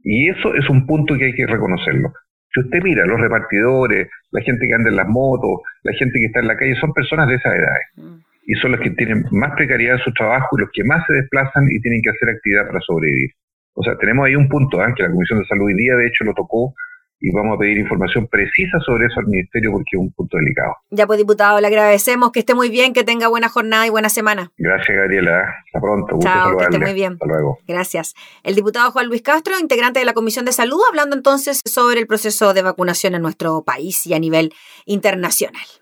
Y 0.03 0.31
eso 0.31 0.55
es 0.55 0.69
un 0.69 0.87
punto 0.87 1.17
que 1.17 1.27
hay 1.27 1.35
que 1.35 1.47
reconocerlo. 1.47 2.13
Si 2.53 2.61
usted 2.61 2.83
mira, 2.83 3.07
los 3.07 3.21
repartidores, 3.21 4.09
la 4.33 4.43
gente 4.43 4.67
que 4.67 4.75
anda 4.75 4.91
en 4.91 4.97
las 4.97 5.09
motos, 5.09 5.61
la 5.83 5.93
gente 5.93 6.19
que 6.19 6.27
está 6.27 6.41
en 6.41 6.49
la 6.49 6.57
calle, 6.57 6.75
son 6.81 6.93
personas 6.93 7.29
de 7.29 7.37
esas 7.37 7.55
edades. 7.55 8.21
Y 8.47 8.55
son 8.55 8.73
los 8.73 8.81
que 8.81 8.91
tienen 8.91 9.25
más 9.31 9.53
precariedad 9.55 9.97
en 9.97 10.03
su 10.03 10.13
trabajo 10.13 10.57
y 10.59 10.63
los 10.63 10.71
que 10.73 10.83
más 10.83 11.07
se 11.07 11.13
desplazan 11.13 11.65
y 11.71 11.81
tienen 11.81 12.01
que 12.03 12.11
hacer 12.11 12.29
actividad 12.31 12.67
para 12.67 12.81
sobrevivir. 12.81 13.31
O 13.75 13.83
sea, 13.85 13.97
tenemos 13.99 14.27
ahí 14.27 14.35
un 14.35 14.49
punto 14.49 14.83
¿eh? 14.83 14.93
que 14.97 15.05
la 15.05 15.11
Comisión 15.11 15.39
de 15.39 15.47
Salud 15.47 15.67
hoy 15.67 15.75
día, 15.75 15.95
de 15.95 16.07
hecho, 16.09 16.25
lo 16.25 16.35
tocó 16.35 16.75
y 17.21 17.31
vamos 17.33 17.57
a 17.57 17.59
pedir 17.59 17.79
información 17.79 18.27
precisa 18.27 18.79
sobre 18.85 19.07
eso 19.07 19.21
al 19.21 19.27
Ministerio 19.27 19.73
porque 19.73 19.91
es 19.93 20.01
un 20.01 20.11
punto 20.13 20.39
delicado. 20.39 20.75
Ya 20.91 21.07
pues, 21.07 21.19
diputado, 21.19 21.61
le 21.61 21.67
agradecemos 21.67 22.33
que 22.33 22.41
esté 22.41 22.55
muy 22.55 22.71
bien, 22.71 22.93
que 22.93 23.05
tenga 23.05 23.29
buena 23.29 23.49
jornada 23.49 23.87
y 23.87 23.91
buena 23.91 24.09
semana. 24.09 24.51
Gracias, 24.57 24.97
Gabriela. 24.97 25.55
Hasta 25.67 25.81
pronto. 25.81 26.19
Chao, 26.21 26.57
que 26.57 26.65
esté 26.65 26.79
muy 26.79 26.95
bien. 26.95 27.13
Hasta 27.15 27.27
luego. 27.27 27.59
Gracias. 27.69 28.15
El 28.43 28.55
diputado 28.55 28.91
Juan 28.91 29.07
Luis 29.07 29.23
Castro, 29.23 29.59
integrante 29.59 30.01
de 30.01 30.07
la 30.07 30.15
Comisión 30.15 30.45
de 30.45 30.53
Salud, 30.53 30.81
hablando 30.89 31.15
entonces 31.15 31.61
sobre 31.65 32.01
el 32.01 32.07
proceso 32.07 32.55
de 32.55 32.63
vacunación 32.63 33.15
en 33.15 33.23
nuestro 33.23 33.63
país 33.65 34.07
y 34.07 34.15
a 34.15 34.19
nivel 34.19 34.53
internacional. 34.87 35.80